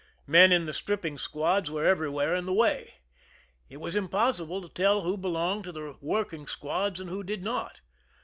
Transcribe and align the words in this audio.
Men 0.25 0.51
in 0.51 0.65
the 0.65 0.73
stripping 0.73 1.19
squads 1.19 1.69
were 1.69 1.85
everywhere 1.85 2.33
in 2.33 2.47
the 2.47 2.53
way. 2.53 2.95
It 3.69 3.77
was 3.77 3.95
im 3.95 4.09
possible 4.09 4.59
to 4.59 4.67
tell 4.69 5.03
who 5.03 5.15
belonged 5.15 5.65
to 5.65 5.71
the 5.71 5.95
working 6.01 6.47
squads 6.47 6.99
and 6.99 7.07
who 7.07 7.23
did 7.23 7.43
not. 7.43 7.81